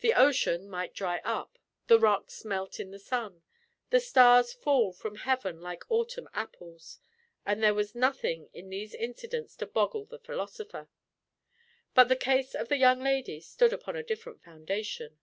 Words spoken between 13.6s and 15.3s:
upon a different foundation.